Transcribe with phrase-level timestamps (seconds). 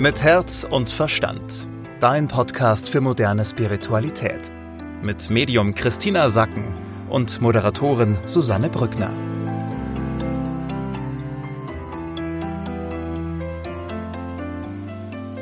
[0.00, 1.68] Mit Herz und Verstand.
[1.98, 4.52] Dein Podcast für moderne Spiritualität.
[5.02, 6.72] Mit Medium Christina Sacken
[7.10, 9.10] und Moderatorin Susanne Brückner.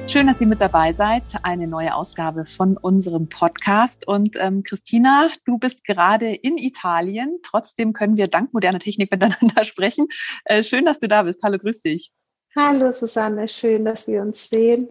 [0.07, 1.25] Schön, dass ihr mit dabei seid.
[1.43, 4.09] Eine neue Ausgabe von unserem Podcast.
[4.09, 7.41] Und ähm, Christina, du bist gerade in Italien.
[7.43, 10.07] Trotzdem können wir dank moderner Technik miteinander sprechen.
[10.47, 11.43] Äh, schön, dass du da bist.
[11.43, 12.11] Hallo, grüß dich.
[12.59, 14.89] Hallo Susanne, schön, dass wir uns sehen.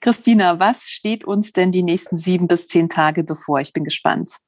[0.00, 3.60] Christina, was steht uns denn die nächsten sieben bis zehn Tage bevor?
[3.60, 4.38] Ich bin gespannt.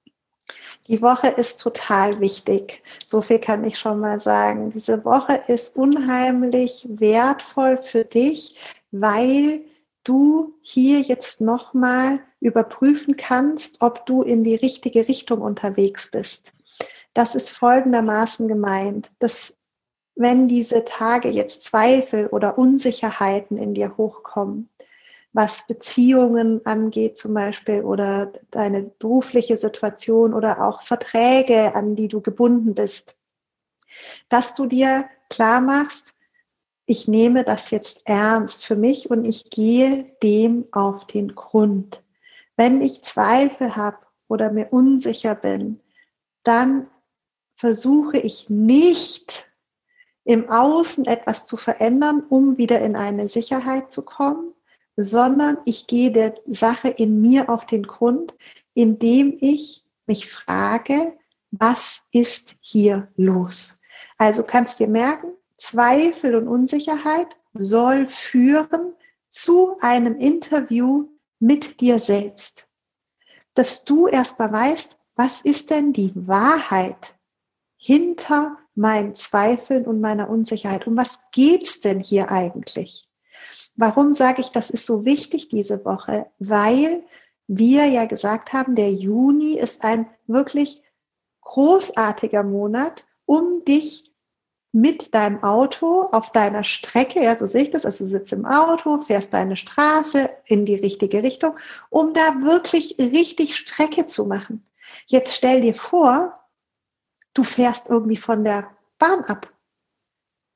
[0.89, 2.83] Die Woche ist total wichtig.
[3.07, 4.71] So viel kann ich schon mal sagen.
[4.71, 8.57] Diese Woche ist unheimlich wertvoll für dich,
[8.91, 9.61] weil
[10.03, 16.53] du hier jetzt nochmal überprüfen kannst, ob du in die richtige Richtung unterwegs bist.
[17.15, 19.11] Das ist folgendermaßen gemeint.
[19.21, 19.57] Das
[20.17, 24.69] wenn diese Tage jetzt Zweifel oder Unsicherheiten in dir hochkommen,
[25.33, 32.21] was Beziehungen angeht zum Beispiel oder deine berufliche Situation oder auch Verträge, an die du
[32.21, 33.17] gebunden bist,
[34.29, 36.15] dass du dir klar machst,
[36.87, 42.05] ich nehme das jetzt ernst für mich und ich gehe dem auf den Grund.
[42.57, 45.81] Wenn ich Zweifel habe oder mir unsicher bin,
[46.45, 46.89] dann
[47.57, 49.47] versuche ich nicht
[50.25, 54.55] im Außen etwas zu verändern, um wieder in eine Sicherheit zu kommen,
[54.97, 58.35] sondern ich gehe der Sache in mir auf den Grund,
[58.75, 61.17] indem ich mich frage,
[61.51, 63.81] was ist hier los?
[64.19, 68.95] Also kannst dir merken, Zweifel und Unsicherheit soll führen
[69.29, 71.09] zu einem Interview
[71.39, 72.67] mit dir selbst.
[73.55, 77.15] Dass du erstmal weißt, was ist denn die Wahrheit
[77.77, 80.87] hinter meinen Zweifeln und meiner Unsicherheit.
[80.87, 83.09] Um was geht's denn hier eigentlich?
[83.77, 86.27] Warum sage ich, das ist so wichtig diese Woche?
[86.39, 87.05] Weil
[87.47, 90.83] wir ja gesagt haben, der Juni ist ein wirklich
[91.43, 94.15] großartiger Monat, um dich
[94.73, 98.45] mit deinem Auto auf deiner Strecke, ja, so sehe ich das, also du sitzt im
[98.45, 101.57] Auto, fährst deine Straße in die richtige Richtung,
[101.91, 104.67] um da wirklich richtig Strecke zu machen.
[105.07, 106.44] Jetzt stell dir vor,
[107.35, 109.53] du fährst irgendwie von der Bahn ab.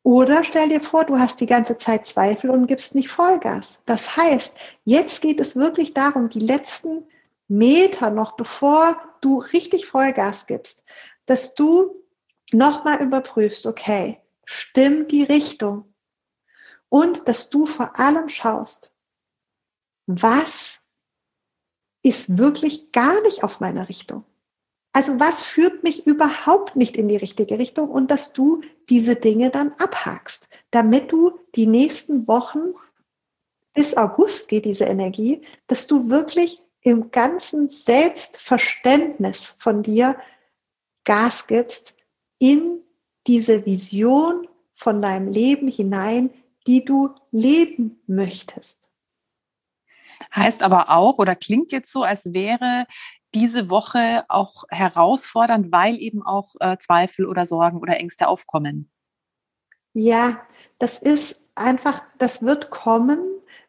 [0.03, 3.83] Oder stell dir vor, du hast die ganze Zeit Zweifel und gibst nicht Vollgas.
[3.84, 7.06] Das heißt, jetzt geht es wirklich darum, die letzten
[7.49, 10.84] Meter noch, bevor du richtig Vollgas gibst,
[11.27, 11.94] dass du
[12.53, 15.93] nochmal überprüfst, okay, stimmt die Richtung?
[16.89, 18.93] Und dass du vor allem schaust,
[20.06, 20.78] was
[22.03, 24.25] ist wirklich gar nicht auf meiner Richtung?
[24.93, 29.50] Also was führt mich überhaupt nicht in die richtige Richtung und dass du diese Dinge
[29.50, 32.75] dann abhakst, damit du die nächsten Wochen
[33.75, 40.19] bis August geht diese Energie, dass du wirklich im ganzen Selbstverständnis von dir
[41.04, 41.94] Gas gibst
[42.38, 42.81] in
[43.27, 46.31] diese Vision von deinem Leben hinein,
[46.66, 48.78] die du leben möchtest.
[50.34, 52.87] Heißt aber auch oder klingt jetzt so, als wäre
[53.34, 58.91] diese Woche auch herausfordernd, weil eben auch äh, Zweifel oder Sorgen oder Ängste aufkommen?
[59.93, 60.41] Ja,
[60.78, 63.19] das ist einfach, das wird kommen,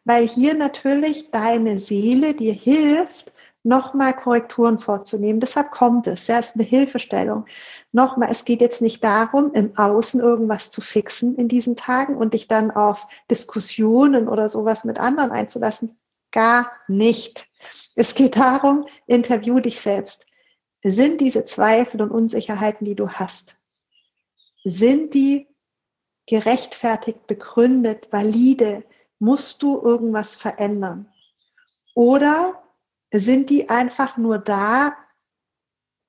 [0.06, 3.34] weil hier natürlich deine Seele dir hilft,
[3.64, 5.40] nochmal Korrekturen vorzunehmen.
[5.40, 6.28] Deshalb kommt es.
[6.28, 7.46] Ja, es ist eine Hilfestellung.
[7.92, 12.34] Nochmal, es geht jetzt nicht darum, im Außen irgendwas zu fixen in diesen Tagen und
[12.34, 15.98] dich dann auf Diskussionen oder sowas mit anderen einzulassen.
[16.32, 17.48] Gar nicht.
[17.96, 20.26] Es geht darum, interview dich selbst.
[20.84, 23.56] Sind diese Zweifel und Unsicherheiten, die du hast,
[24.64, 25.48] sind die
[26.28, 28.84] gerechtfertigt, begründet, valide?
[29.18, 31.12] Musst du irgendwas verändern?
[31.96, 32.64] Oder
[33.12, 34.96] sind die einfach nur da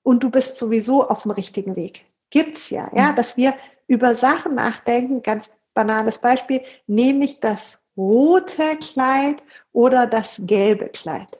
[0.02, 2.06] und du bist sowieso auf dem richtigen Weg?
[2.30, 3.16] Gibt's ja, ja, mhm.
[3.16, 3.54] dass wir
[3.88, 9.42] über Sachen nachdenken, ganz banales Beispiel, nämlich das rote Kleid
[9.72, 11.38] oder das gelbe Kleid.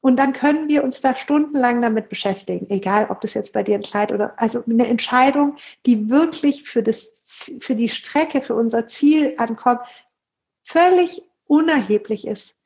[0.00, 3.74] Und dann können wir uns da stundenlang damit beschäftigen, egal ob das jetzt bei dir
[3.74, 5.56] ein Kleid oder also eine Entscheidung,
[5.86, 7.12] die wirklich für das
[7.60, 9.80] für die Strecke, für unser Ziel ankommt,
[10.64, 12.56] völlig unerheblich ist,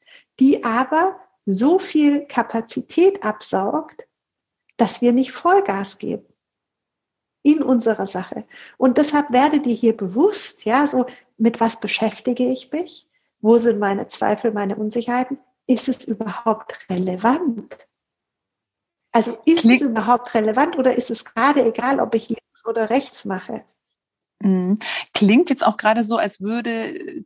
[0.40, 4.06] die aber so viel Kapazität absaugt,
[4.76, 6.26] dass wir nicht Vollgas geben
[7.42, 8.44] in unserer Sache.
[8.78, 11.06] Und deshalb werde dir hier bewusst, ja, so
[11.42, 13.08] mit was beschäftige ich mich?
[13.40, 15.38] Wo sind meine Zweifel, meine Unsicherheiten?
[15.66, 17.88] ist es überhaupt relevant?
[19.12, 22.90] Also ist Klingt, es überhaupt relevant oder ist es gerade egal, ob ich links oder
[22.90, 23.64] rechts mache?
[24.40, 24.78] Mhm.
[25.12, 27.24] Klingt jetzt auch gerade so, als würde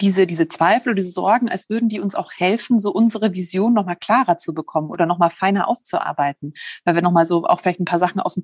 [0.00, 3.96] diese, diese Zweifel, diese Sorgen, als würden die uns auch helfen, so unsere Vision nochmal
[3.96, 6.54] klarer zu bekommen oder nochmal feiner auszuarbeiten.
[6.84, 8.42] Weil wir nochmal so auch vielleicht ein paar Sachen aus dem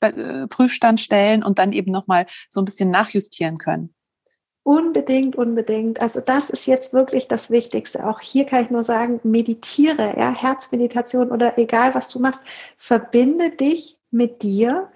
[0.00, 3.94] äh, Prüfstand stellen und dann eben nochmal so ein bisschen nachjustieren können.
[4.66, 6.00] Unbedingt, unbedingt.
[6.00, 8.04] Also das ist jetzt wirklich das Wichtigste.
[8.04, 12.42] Auch hier kann ich nur sagen, meditiere, ja, Herzmeditation oder egal was du machst,
[12.76, 14.90] verbinde dich mit dir,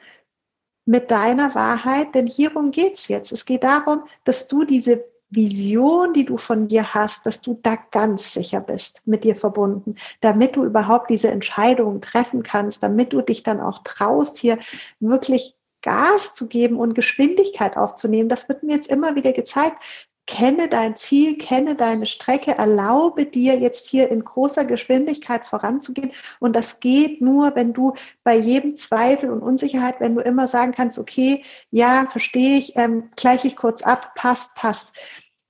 [0.86, 3.30] mit deiner Wahrheit, denn hierum geht's jetzt.
[3.30, 7.78] Es geht darum, dass du diese Vision, die du von dir hast, dass du da
[7.92, 13.22] ganz sicher bist, mit dir verbunden, damit du überhaupt diese Entscheidungen treffen kannst, damit du
[13.22, 14.58] dich dann auch traust, hier
[14.98, 18.28] wirklich Gas zu geben und Geschwindigkeit aufzunehmen.
[18.28, 20.08] Das wird mir jetzt immer wieder gezeigt.
[20.26, 26.12] Kenne dein Ziel, kenne deine Strecke, erlaube dir jetzt hier in großer Geschwindigkeit voranzugehen.
[26.38, 30.72] Und das geht nur, wenn du bei jedem Zweifel und Unsicherheit, wenn du immer sagen
[30.72, 34.92] kannst, okay, ja, verstehe ich, ähm, gleiche ich kurz ab, passt, passt.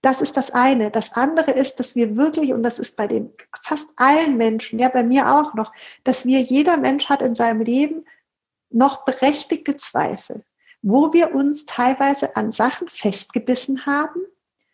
[0.02, 0.90] Das ist das eine.
[0.90, 4.88] Das andere ist, dass wir wirklich, und das ist bei den fast allen Menschen, ja,
[4.88, 5.72] bei mir auch noch,
[6.04, 8.06] dass wir, jeder Mensch hat in seinem Leben
[8.70, 10.44] noch berechtigte Zweifel,
[10.82, 14.20] wo wir uns teilweise an Sachen festgebissen haben,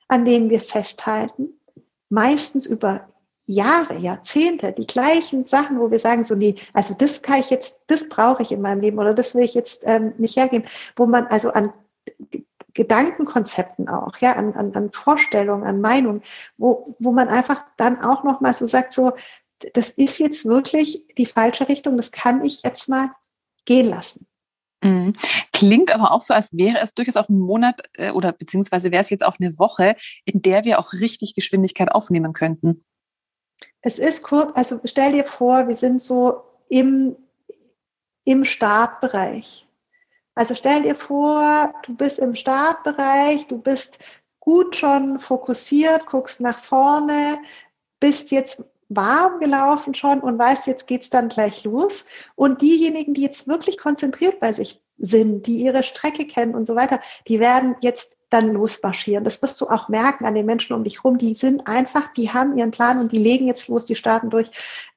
[0.08, 1.60] an denen wir festhalten,
[2.08, 3.08] meistens über
[3.46, 7.80] Jahre, Jahrzehnte, die gleichen Sachen, wo wir sagen, so, nee, also das kann ich jetzt,
[7.86, 10.66] das brauche ich in meinem Leben oder das will ich jetzt ähm, nicht hergeben,
[10.96, 11.72] wo man also an
[12.74, 16.22] Gedankenkonzepten auch, ja, an, an, an Vorstellungen, an Meinungen,
[16.58, 19.12] wo, wo man einfach dann auch nochmal so sagt, so,
[19.72, 23.10] das ist jetzt wirklich die falsche Richtung, das kann ich jetzt mal
[23.66, 24.26] gehen lassen.
[24.82, 25.14] Mhm.
[25.52, 29.02] Klingt aber auch so, als wäre es durchaus auch ein Monat äh, oder beziehungsweise wäre
[29.02, 32.84] es jetzt auch eine Woche, in der wir auch richtig Geschwindigkeit aufnehmen könnten.
[33.80, 37.16] Es ist kurz, also stell dir vor, wir sind so im,
[38.24, 39.66] im Startbereich.
[40.34, 43.98] Also stell dir vor, du bist im Startbereich, du bist
[44.38, 47.38] gut schon fokussiert, guckst nach vorne,
[47.98, 52.04] bist jetzt warm gelaufen schon und weißt, jetzt geht's dann gleich los.
[52.34, 56.74] Und diejenigen, die jetzt wirklich konzentriert bei sich sind, die ihre Strecke kennen und so
[56.74, 59.24] weiter, die werden jetzt dann losmarschieren.
[59.24, 61.16] Das wirst du auch merken an den Menschen um dich rum.
[61.18, 64.50] Die sind einfach, die haben ihren Plan und die legen jetzt los, die starten durch.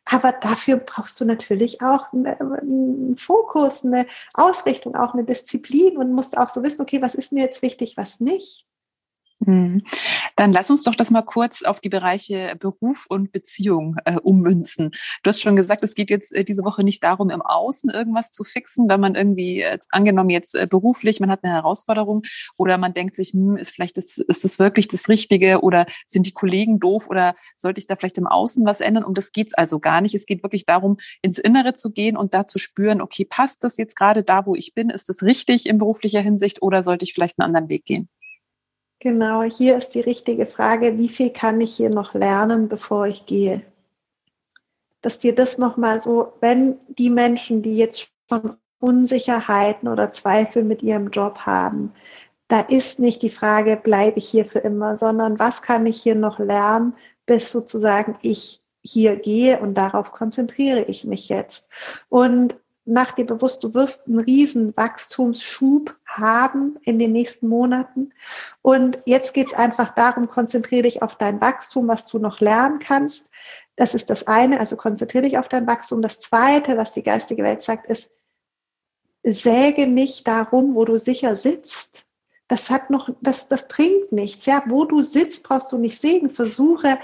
[0.05, 6.37] Aber dafür brauchst du natürlich auch einen Fokus, eine Ausrichtung, auch eine Disziplin und musst
[6.37, 8.65] auch so wissen, okay, was ist mir jetzt wichtig, was nicht.
[9.41, 9.81] Mhm.
[10.35, 14.91] Dann lass uns doch das mal kurz auf die Bereiche Beruf und Beziehung äh, ummünzen.
[15.23, 18.31] Du hast schon gesagt, es geht jetzt äh, diese Woche nicht darum, im Außen irgendwas
[18.31, 22.23] zu fixen, wenn man irgendwie, äh, angenommen jetzt äh, beruflich, man hat eine Herausforderung
[22.57, 26.25] oder man denkt sich, hm, ist vielleicht das, ist das wirklich das Richtige oder sind
[26.25, 29.05] die Kollegen doof oder sollte ich da vielleicht im Außen was ändern?
[29.05, 30.15] Um das geht's also gar nicht.
[30.15, 33.77] Es geht wirklich darum, ins Innere zu gehen und da zu spüren, okay, passt das
[33.77, 34.89] jetzt gerade da, wo ich bin?
[34.89, 38.09] Ist das richtig in beruflicher Hinsicht oder sollte ich vielleicht einen anderen Weg gehen?
[39.01, 43.25] Genau, hier ist die richtige Frage, wie viel kann ich hier noch lernen, bevor ich
[43.25, 43.61] gehe?
[45.01, 50.83] Dass dir das nochmal so, wenn die Menschen, die jetzt schon Unsicherheiten oder Zweifel mit
[50.83, 51.93] ihrem Job haben,
[52.49, 56.15] da ist nicht die Frage, bleibe ich hier für immer, sondern was kann ich hier
[56.15, 56.93] noch lernen,
[57.25, 61.69] bis sozusagen ich hier gehe und darauf konzentriere ich mich jetzt.
[62.09, 62.57] Und
[62.89, 68.13] mach dir bewusst, du wirst einen riesen Wachstumsschub haben in den nächsten Monaten.
[68.61, 72.79] Und jetzt geht es einfach darum, konzentriere dich auf dein Wachstum, was du noch lernen
[72.79, 73.29] kannst.
[73.75, 76.01] Das ist das eine, also konzentriere dich auf dein Wachstum.
[76.01, 78.11] Das zweite, was die geistige Welt sagt, ist,
[79.23, 82.05] säge nicht darum, wo du sicher sitzt.
[82.47, 84.45] Das hat noch, das, das bringt nichts.
[84.45, 86.31] Ja, wo du sitzt, brauchst du nicht sägen.
[86.31, 86.97] Versuche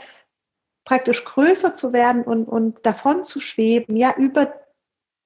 [0.86, 4.54] praktisch größer zu werden und, und davon zu schweben, ja, über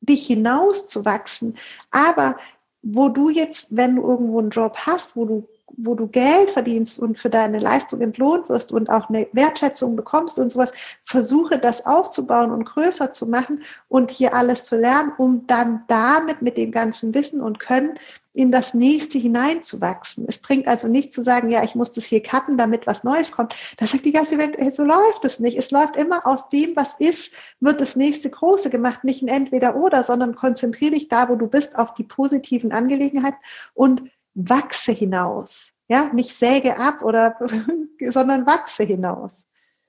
[0.09, 1.55] dich hinaus zu wachsen.
[1.91, 2.37] Aber
[2.81, 6.99] wo du jetzt, wenn du irgendwo einen Job hast, wo du wo du Geld verdienst
[6.99, 10.71] und für deine Leistung entlohnt wirst und auch eine Wertschätzung bekommst und sowas,
[11.03, 16.41] versuche das aufzubauen und größer zu machen und hier alles zu lernen, um dann damit
[16.41, 17.99] mit dem ganzen Wissen und Können
[18.33, 20.25] in das nächste hineinzuwachsen.
[20.27, 23.31] Es bringt also nicht zu sagen, ja, ich muss das hier cutten, damit was Neues
[23.31, 23.53] kommt.
[23.77, 25.57] Da sagt die ganze Welt, hey, so läuft es nicht.
[25.57, 30.03] Es läuft immer aus dem, was ist, wird das nächste Große gemacht, nicht ein Entweder-Oder,
[30.03, 33.39] sondern konzentriere dich da, wo du bist, auf die positiven Angelegenheiten
[33.73, 34.03] und
[34.47, 35.71] wachse hinaus.
[35.87, 37.35] Ja, nicht säge ab oder,
[38.09, 39.45] sondern wachse hinaus.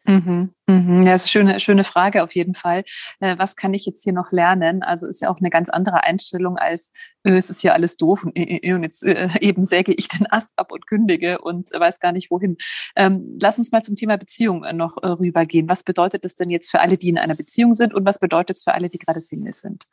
[0.07, 1.03] Mhm, mhm.
[1.03, 2.85] Ja, das ist eine schöne, schöne Frage auf jeden Fall.
[3.21, 4.83] Äh, was kann ich jetzt hier noch lernen?
[4.83, 6.93] Also ist ja auch eine ganz andere Einstellung als,
[7.23, 10.09] äh, es ist hier alles doof und, äh, äh und jetzt äh, eben säge ich
[10.09, 12.57] den Ast ab und kündige und weiß gar nicht wohin.
[12.97, 15.69] Ähm, lass uns mal zum Thema Beziehung äh, noch rübergehen.
[15.69, 18.57] Was bedeutet das denn jetzt für alle, die in einer Beziehung sind und was bedeutet
[18.57, 19.85] es für alle, die gerade Single sind?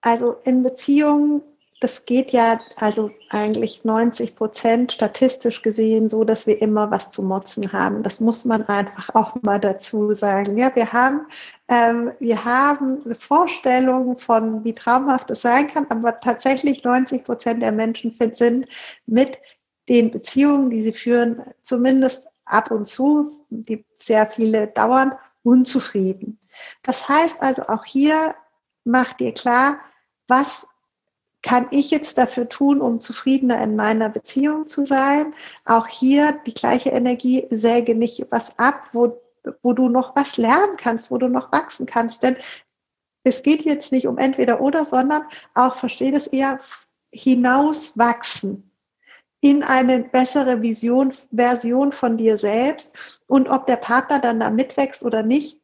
[0.00, 1.40] Also in Beziehungen
[1.84, 7.22] das geht ja also eigentlich 90 Prozent statistisch gesehen so, dass wir immer was zu
[7.22, 8.02] motzen haben.
[8.02, 10.56] Das muss man einfach auch mal dazu sagen.
[10.56, 11.26] Ja, wir haben,
[11.68, 17.60] ähm, wir haben eine Vorstellung von, wie traumhaft es sein kann, aber tatsächlich 90 Prozent
[17.62, 18.66] der Menschen sind
[19.04, 19.38] mit
[19.90, 25.12] den Beziehungen, die sie führen, zumindest ab und zu, die sehr viele dauern,
[25.42, 26.40] unzufrieden.
[26.82, 28.34] Das heißt also auch hier,
[28.84, 29.80] mach dir klar,
[30.26, 30.66] was
[31.44, 35.34] kann ich jetzt dafür tun, um zufriedener in meiner Beziehung zu sein?
[35.66, 39.20] Auch hier die gleiche Energie, säge nicht was ab, wo,
[39.62, 42.22] wo du noch was lernen kannst, wo du noch wachsen kannst.
[42.22, 42.38] Denn
[43.24, 46.60] es geht jetzt nicht um entweder oder, sondern auch, verstehe das eher,
[47.12, 48.70] hinauswachsen
[49.42, 52.96] in eine bessere Vision, Version von dir selbst.
[53.26, 55.60] Und ob der Partner dann da mitwächst oder nicht,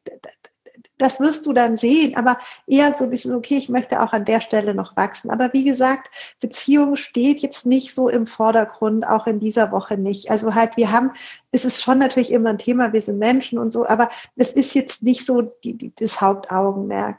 [1.00, 4.40] das wirst du dann sehen, aber eher so dieses, okay, ich möchte auch an der
[4.40, 5.30] Stelle noch wachsen.
[5.30, 6.09] Aber wie gesagt,
[6.40, 10.30] Beziehung steht jetzt nicht so im Vordergrund, auch in dieser Woche nicht.
[10.30, 11.12] Also halt, wir haben,
[11.50, 14.75] es ist schon natürlich immer ein Thema, wir sind Menschen und so, aber es ist
[14.75, 17.19] jetzt nicht so die, die, das Hauptaugenmerk.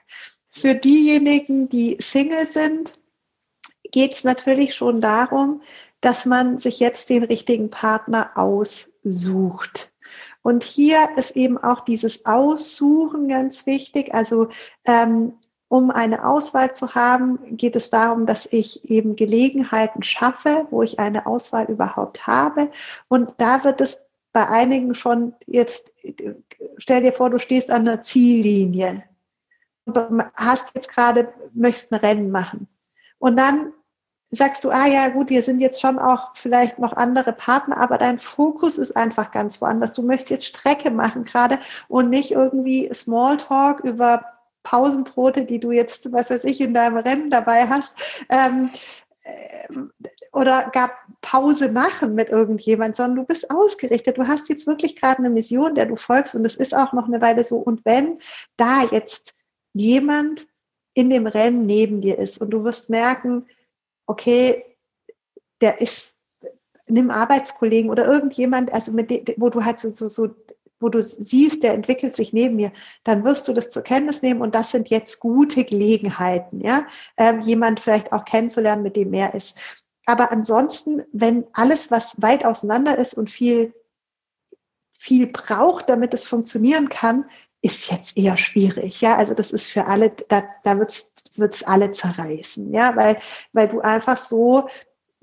[0.52, 2.94] Für diejenigen, die Single sind,
[3.92, 5.62] geht es natürlich schon darum,
[6.02, 9.91] dass man sich jetzt den richtigen Partner aussucht.
[10.42, 14.14] Und hier ist eben auch dieses Aussuchen ganz wichtig.
[14.14, 14.50] Also
[14.86, 15.34] ähm,
[15.68, 21.00] um eine Auswahl zu haben, geht es darum, dass ich eben Gelegenheiten schaffe, wo ich
[21.00, 22.72] eine Auswahl überhaupt habe.
[23.08, 25.92] Und da wird es bei einigen schon jetzt,
[26.78, 29.04] stell dir vor, du stehst an der Ziellinie
[29.86, 29.98] und
[30.36, 32.68] hast jetzt gerade, möchtest ein Rennen machen.
[33.20, 33.74] Und dann
[34.32, 37.98] sagst du, ah ja, gut, hier sind jetzt schon auch vielleicht noch andere Partner, aber
[37.98, 39.92] dein Fokus ist einfach ganz woanders.
[39.92, 41.60] Du möchtest jetzt Strecke machen gerade
[41.90, 44.26] und nicht irgendwie Smalltalk über
[44.64, 47.94] Pausenbrote, die du jetzt, was weiß ich, in deinem Rennen dabei hast.
[48.30, 48.70] Ähm,
[49.24, 49.68] äh,
[50.32, 54.18] oder gar Pause machen mit irgendjemand, sondern du bist ausgerichtet.
[54.18, 57.08] Du hast jetzt wirklich gerade eine Mission, der du folgst und es ist auch noch
[57.08, 57.58] eine Weile so.
[57.58, 58.20] Und wenn
[58.56, 59.34] da jetzt
[59.74, 60.48] jemand
[60.94, 63.46] in dem Rennen neben dir ist und du wirst merken,
[64.12, 64.64] okay,
[65.62, 66.18] der ist,
[66.88, 70.36] nimm Arbeitskollegen oder irgendjemand, also mit dem, wo du halt so, so, so,
[70.82, 74.42] wo du siehst, der entwickelt sich neben mir, dann wirst du das zur Kenntnis nehmen
[74.42, 76.86] und das sind jetzt gute Gelegenheiten, ja,
[77.18, 79.58] ähm, jemand vielleicht auch kennenzulernen, mit dem mehr ist.
[80.06, 83.74] Aber ansonsten, wenn alles, was weit auseinander ist und viel,
[84.92, 87.30] viel braucht, damit es funktionieren kann,
[87.62, 89.02] ist jetzt eher schwierig.
[89.02, 92.74] Ja, also das ist für alle, da, da wird's wird's alle zerreißen.
[92.74, 93.18] Ja, weil,
[93.54, 94.68] weil du einfach so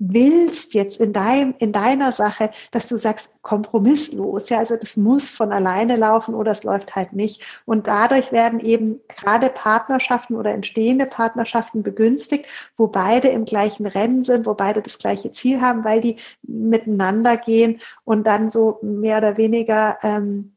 [0.01, 4.47] willst jetzt in deinem, in deiner Sache, dass du sagst, kompromisslos.
[4.47, 7.43] Ja, also das muss von alleine laufen oder es läuft halt nicht.
[7.65, 12.45] Und dadurch werden eben gerade Partnerschaften oder entstehende Partnerschaften begünstigt,
[12.77, 17.35] wo beide im gleichen Rennen sind, wo beide das gleiche Ziel haben, weil die miteinander
[17.35, 20.53] gehen und dann so mehr oder weniger ähm,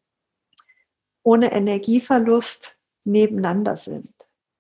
[1.22, 4.10] ohne Energieverlust nebeneinander sind.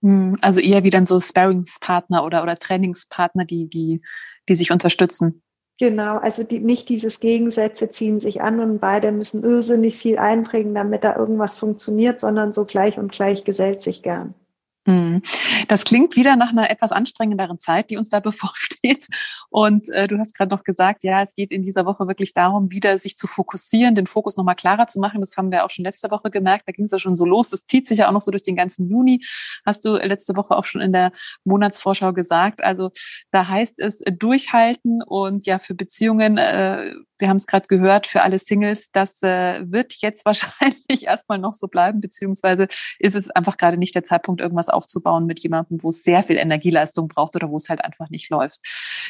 [0.02, 4.02] Hm, also eher wie dann so Sparringspartner oder, oder Trainingspartner, die, die,
[4.48, 5.42] die sich unterstützen.
[5.78, 10.74] Genau, also die, nicht dieses Gegensätze ziehen sich an und beide müssen irrsinnig viel einbringen,
[10.74, 14.34] damit da irgendwas funktioniert, sondern so gleich und gleich gesellt sich gern.
[14.84, 15.22] Mhm.
[15.68, 19.06] Das klingt wieder nach einer etwas anstrengenderen Zeit, die uns da bevorsteht.
[19.48, 22.70] Und äh, du hast gerade noch gesagt, ja, es geht in dieser Woche wirklich darum,
[22.72, 25.20] wieder sich zu fokussieren, den Fokus nochmal klarer zu machen.
[25.20, 26.66] Das haben wir auch schon letzte Woche gemerkt.
[26.66, 27.50] Da ging es ja schon so los.
[27.50, 29.24] Das zieht sich ja auch noch so durch den ganzen Juni.
[29.64, 31.12] Hast du letzte Woche auch schon in der
[31.44, 32.64] Monatsvorschau gesagt.
[32.64, 32.90] Also
[33.30, 38.22] da heißt es durchhalten und ja, für Beziehungen äh, wir haben es gerade gehört, für
[38.22, 42.66] alle Singles, das äh, wird jetzt wahrscheinlich erstmal noch so bleiben, beziehungsweise
[42.98, 46.36] ist es einfach gerade nicht der Zeitpunkt, irgendwas aufzubauen mit jemandem, wo es sehr viel
[46.36, 48.60] Energieleistung braucht oder wo es halt einfach nicht läuft.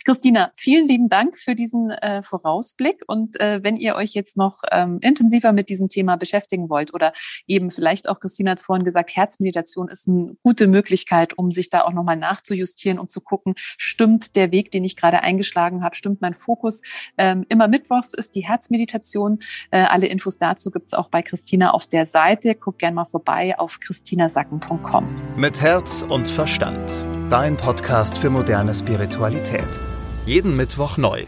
[0.04, 4.60] Christina, vielen lieben Dank für diesen äh, Vorausblick und äh, wenn ihr euch jetzt noch
[4.70, 7.12] ähm, intensiver mit diesem Thema beschäftigen wollt oder
[7.46, 11.70] eben vielleicht auch, Christina hat es vorhin gesagt, Herzmeditation ist eine gute Möglichkeit, um sich
[11.70, 15.96] da auch nochmal nachzujustieren, um zu gucken, stimmt der Weg, den ich gerade eingeschlagen habe,
[15.96, 16.82] stimmt mein Fokus
[17.16, 19.38] ähm, immer Mittwoch mittwochs ist die Herzmeditation.
[19.70, 22.54] Äh, alle Infos dazu gibt's auch bei Christina auf der Seite.
[22.54, 25.06] Guck gerne mal vorbei auf christinasacken.com.
[25.36, 27.06] Mit Herz und Verstand.
[27.30, 29.80] Dein Podcast für moderne Spiritualität.
[30.26, 31.24] Jeden Mittwoch neu.